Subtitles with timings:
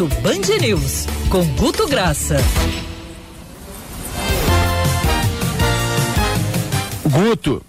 [0.00, 2.38] Almoço Band News, com Guto Graça.
[7.04, 7.62] Guto.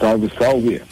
[0.00, 0.82] Salve, salve.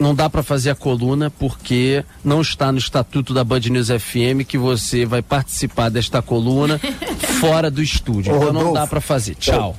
[0.00, 4.44] Não dá para fazer a coluna porque não está no estatuto da Band News FM
[4.46, 6.80] que você vai participar desta coluna
[7.40, 8.34] fora do estúdio.
[8.34, 9.36] Então não dá para fazer.
[9.36, 9.76] Tchau.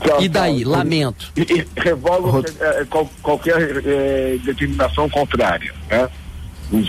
[0.00, 0.62] Tchau, e daí?
[0.62, 0.72] Tchau.
[0.72, 1.32] Lamento.
[1.36, 6.08] E, e revolve é, qual, qualquer é, determinação contrária, né?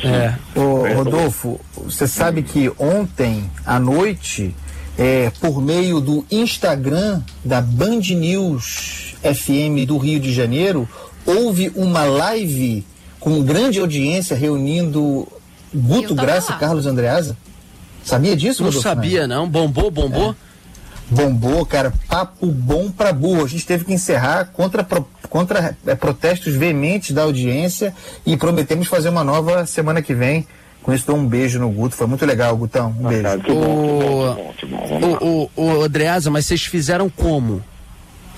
[0.03, 0.35] É.
[0.57, 4.55] Ô, Rodolfo, você sabe que ontem à noite,
[4.97, 10.87] é, por meio do Instagram da Band News FM do Rio de Janeiro,
[11.25, 12.85] houve uma live
[13.19, 15.27] com grande audiência reunindo
[15.73, 17.37] Guto Graça e Carlos Andreasa.
[18.03, 19.47] Sabia disso, Não Rodolfo, sabia, não.
[19.47, 20.31] Bombou, bombou?
[20.31, 20.52] É.
[21.09, 21.93] Bombou, cara.
[22.07, 23.43] Papo bom pra burro.
[23.43, 24.85] A gente teve que encerrar contra,
[25.29, 27.93] contra é, protestos veementes da audiência
[28.25, 30.47] e prometemos fazer uma nova semana que vem.
[30.81, 31.95] Com isso, dou um beijo no Guto.
[31.95, 32.93] Foi muito legal, Gutão.
[32.99, 33.27] Um beijo.
[35.21, 37.63] O, o, o, Andreasa, mas vocês fizeram como?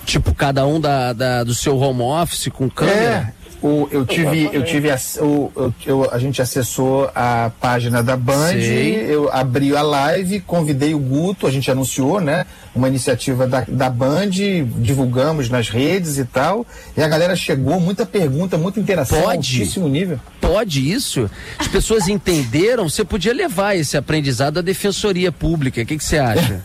[0.06, 3.34] Tipo, cada um da, da, do seu home office com câmera?
[3.42, 3.45] É.
[3.66, 8.16] O, eu tive, eu tive a, o, eu, eu, a gente acessou a página da
[8.16, 9.08] Band, Sei.
[9.10, 12.46] eu abri a live, convidei o Guto, a gente anunciou, né?
[12.76, 14.30] Uma iniciativa da, da Band,
[14.78, 16.64] divulgamos nas redes e tal.
[16.96, 19.38] E a galera chegou, muita pergunta, muita interação, Pode?
[19.38, 20.20] altíssimo nível.
[20.40, 21.28] Pode isso?
[21.58, 25.82] As pessoas entenderam, você podia levar esse aprendizado à defensoria pública.
[25.82, 26.64] O que, que você acha?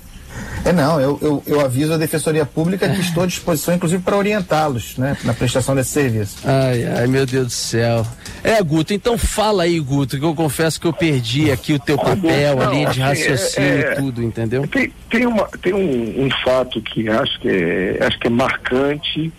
[0.64, 4.16] É, não, eu, eu, eu, aviso a Defensoria Pública que estou à disposição, inclusive, para
[4.16, 6.36] orientá-los, né, na prestação desse serviço.
[6.44, 8.06] Ai, ai, meu Deus do céu.
[8.44, 11.97] É, Guto, então fala aí, Guto, que eu confesso que eu perdi aqui o teu
[11.97, 14.66] papel, não, a linha de assim, raciocínio e é, é, tudo, entendeu?
[14.69, 19.33] Tem, tem, uma, tem um, um fato que acho que, é, acho que é marcante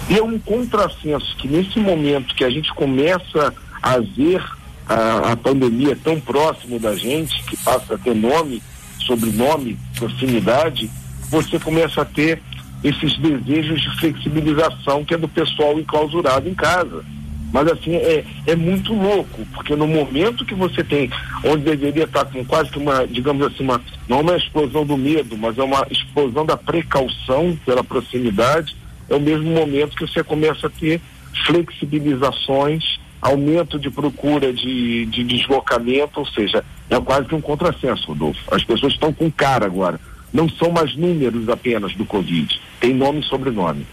[0.09, 4.43] E é um contrassenso que nesse momento que a gente começa a ver
[4.89, 8.63] a, a pandemia tão próximo da gente, que passa a ter nome,
[8.99, 10.91] sobrenome, proximidade,
[11.29, 12.43] você começa a ter
[12.83, 17.05] esses desejos de flexibilização que é do pessoal enclausurado em casa.
[17.53, 21.11] Mas assim, é, é muito louco, porque no momento que você tem,
[21.45, 24.97] onde deveria estar com quase que uma, digamos assim, uma, não é uma explosão do
[24.97, 28.77] medo, mas é uma explosão da precaução pela proximidade,
[29.09, 31.01] é o mesmo momento que você começa a ter
[31.47, 38.41] flexibilizações, aumento de procura de, de deslocamento, ou seja, é quase que um contrassenso, Rodolfo.
[38.51, 40.01] As pessoas estão com cara agora.
[40.33, 43.85] Não são mais números apenas do Covid, tem nome e sobrenome.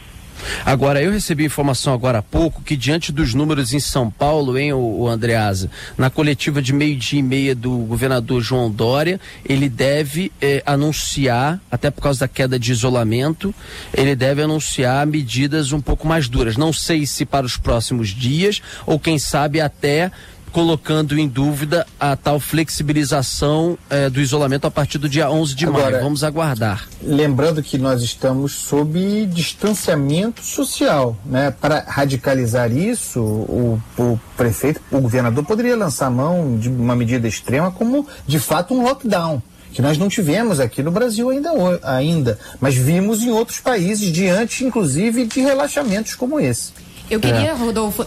[0.66, 4.74] Agora, eu recebi informação agora há pouco que diante dos números em São Paulo, hein,
[4.74, 10.32] o, o Andreasa, na coletiva de meio-dia e meia do governador João Dória, ele deve
[10.42, 13.54] eh, anunciar, até por causa da queda de isolamento,
[13.94, 16.58] ele deve anunciar medidas um pouco mais duras.
[16.58, 20.12] Não sei se para os próximos dias ou quem sabe até
[20.58, 25.68] colocando em dúvida a tal flexibilização eh, do isolamento a partir do dia 11 de
[25.68, 26.04] Agora, maio.
[26.04, 26.90] Vamos aguardar.
[27.00, 31.52] Lembrando que nós estamos sob distanciamento social, né?
[31.52, 37.70] Para radicalizar isso, o, o prefeito, o governador poderia lançar mão de uma medida extrema
[37.70, 39.40] como, de fato, um lockdown
[39.72, 41.52] que nós não tivemos aqui no Brasil ainda,
[41.84, 46.72] ainda, mas vimos em outros países diante, inclusive, de relaxamentos como esse.
[47.10, 47.54] Eu queria, é.
[47.54, 48.06] Rodolfo,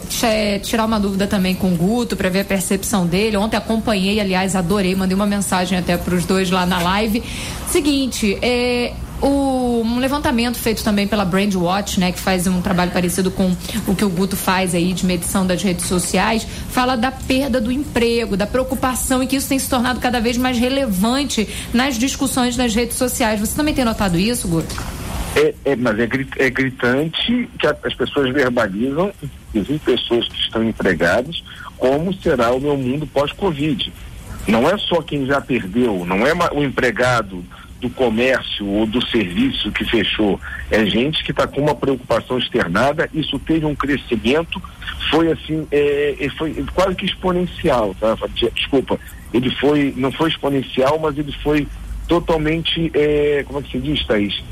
[0.63, 3.35] tirar uma dúvida também com o Guto para ver a percepção dele.
[3.35, 7.23] Ontem acompanhei, aliás, adorei, mandei uma mensagem até para os dois lá na live.
[7.67, 13.31] Seguinte, é, o, um levantamento feito também pela Brandwatch, né, que faz um trabalho parecido
[13.31, 13.55] com
[13.87, 17.71] o que o Guto faz aí de medição das redes sociais, fala da perda do
[17.71, 22.57] emprego, da preocupação e que isso tem se tornado cada vez mais relevante nas discussões
[22.57, 23.39] nas redes sociais.
[23.39, 25.00] Você também tem notado isso, Guto?
[25.41, 26.07] É, é, mas é,
[26.37, 29.11] é gritante que as pessoas verbalizam,
[29.49, 31.43] inclusive pessoas que estão empregadas,
[31.77, 33.91] como será o meu mundo pós-Covid.
[34.47, 37.43] Não é só quem já perdeu, não é o empregado
[37.79, 40.39] do comércio ou do serviço que fechou,
[40.69, 44.61] é gente que está com uma preocupação externada, isso teve um crescimento,
[45.09, 48.15] foi assim, é, é foi quase que exponencial, tá?
[48.53, 48.99] Desculpa,
[49.33, 51.67] ele foi, não foi exponencial, mas ele foi
[52.07, 54.43] totalmente, é, como é que se diz, Thaís?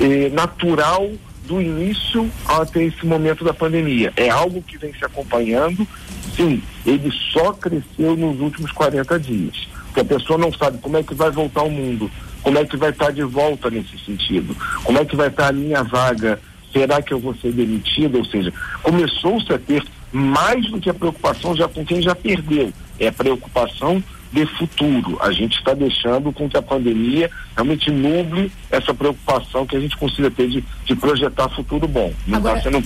[0.00, 1.10] Eh, natural
[1.46, 4.12] do início até esse momento da pandemia.
[4.16, 5.86] É algo que vem se acompanhando.
[6.34, 9.68] Sim, ele só cresceu nos últimos 40 dias.
[9.86, 12.10] Porque a pessoa não sabe como é que vai voltar o mundo,
[12.42, 14.54] como é que vai estar de volta nesse sentido,
[14.84, 16.38] como é que vai estar a minha vaga,
[16.72, 18.18] será que eu vou ser demitido?
[18.18, 18.52] Ou seja,
[18.82, 19.82] começou-se a ter
[20.12, 22.72] mais do que a preocupação já com quem já perdeu.
[23.00, 24.02] É a preocupação
[24.32, 25.18] de futuro.
[25.20, 29.96] A gente está deixando com que a pandemia realmente nuble essa preocupação que a gente
[29.96, 32.12] consiga ter de, de projetar futuro bom.
[32.26, 32.76] Não está sendo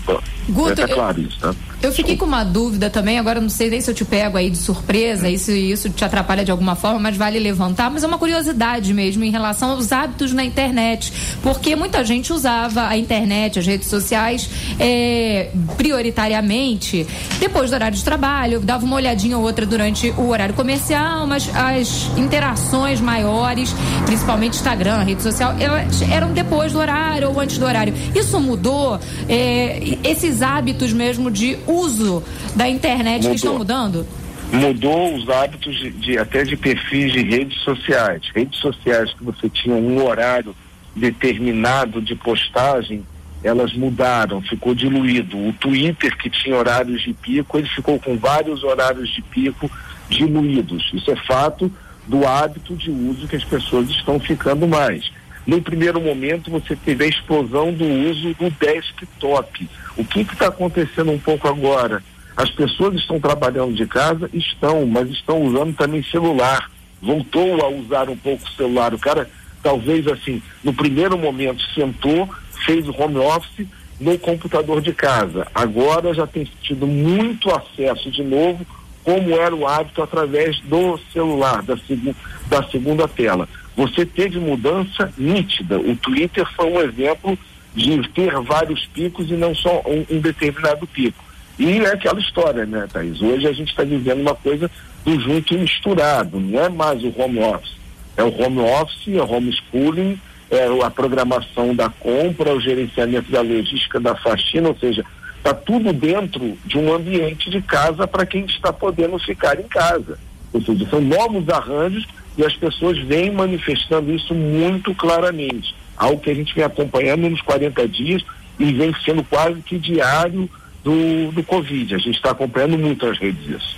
[0.48, 1.54] Guto, é claro isso, tá?
[1.82, 4.50] Eu fiquei com uma dúvida também, agora não sei nem se eu te pego aí
[4.50, 5.30] de surpresa, hum.
[5.30, 9.24] isso isso te atrapalha de alguma forma, mas vale levantar, mas é uma curiosidade mesmo
[9.24, 11.12] em relação aos hábitos na internet,
[11.42, 17.06] porque muita gente usava a internet, as redes sociais, é, prioritariamente
[17.38, 21.50] depois do horário de trabalho, dava uma olhadinha ou outra durante o horário comercial, mas
[21.54, 23.74] as interações maiores,
[24.04, 27.94] principalmente Instagram, rede social, elas eram depois do horário ou antes do horário.
[28.14, 29.00] Isso mudou?
[29.28, 32.22] É, esses hábitos mesmo de uso
[32.54, 33.30] da internet Mudou.
[33.30, 34.06] que estão mudando?
[34.52, 38.22] Mudou os hábitos de, de, até de perfis de redes sociais.
[38.34, 40.54] Redes sociais que você tinha um horário
[40.94, 43.02] determinado de postagem,
[43.42, 45.38] elas mudaram, ficou diluído.
[45.38, 49.70] O Twitter, que tinha horários de pico, ele ficou com vários horários de pico
[50.10, 50.90] diluídos.
[50.92, 51.72] Isso é fato
[52.06, 55.10] do hábito de uso que as pessoas estão ficando mais.
[55.46, 59.68] No primeiro momento, você teve a explosão do uso do desktop.
[59.96, 62.02] O que está acontecendo um pouco agora?
[62.36, 64.30] As pessoas estão trabalhando de casa?
[64.32, 66.70] Estão, mas estão usando também celular.
[67.00, 68.94] Voltou a usar um pouco o celular.
[68.94, 69.28] O cara,
[69.62, 72.28] talvez assim, no primeiro momento sentou,
[72.64, 73.66] fez o home office
[73.98, 75.46] no computador de casa.
[75.54, 78.66] Agora já tem tido muito acesso de novo,
[79.10, 82.14] como era o hábito através do celular, da, seg
[82.48, 83.48] da segunda tela
[83.80, 85.78] você teve mudança nítida.
[85.78, 87.38] O Twitter foi um exemplo
[87.74, 91.24] de ter vários picos e não só um, um determinado pico.
[91.58, 93.22] E é aquela história, né, Thaís?
[93.22, 94.70] Hoje a gente está vivendo uma coisa
[95.04, 97.76] do junto e misturado, não é mais o home office.
[98.16, 100.20] É o home office, é o homeschooling,
[100.50, 105.04] é a programação da compra, o gerenciamento da logística da faxina, ou seja,
[105.40, 110.18] está tudo dentro de um ambiente de casa para quem está podendo ficar em casa.
[110.52, 112.06] Ou seja, são novos arranjos
[112.36, 115.74] e as pessoas vêm manifestando isso muito claramente.
[115.96, 118.22] Algo que a gente vem acompanhando nos 40 dias
[118.58, 120.48] e vem sendo quase que diário
[120.84, 121.94] do, do Covid.
[121.94, 123.76] A gente está acompanhando muito as redes isso.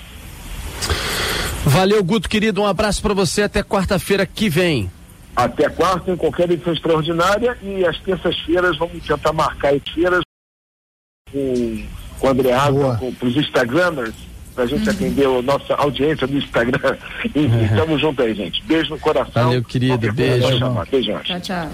[1.65, 2.61] Valeu, Guto, querido.
[2.61, 4.91] Um abraço para você até quarta-feira que vem.
[5.35, 7.56] Até quarta, em qualquer edição extraordinária.
[7.62, 10.23] E às terças-feiras vamos tentar marcar as feiras
[11.32, 11.84] com,
[12.19, 14.14] com o André Asa, para os Instagramers
[14.55, 14.94] pra gente uhum.
[14.94, 16.96] atender a nossa audiência do Instagram.
[17.34, 17.64] E, uhum.
[17.64, 18.62] estamos juntos aí, gente.
[18.64, 19.44] Beijo no coração.
[19.44, 20.12] Valeu, querido.
[20.12, 20.58] Beijo.
[21.25, 21.70] Tchau, tchau.